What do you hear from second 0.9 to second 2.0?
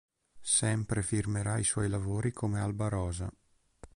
firmerà i suoi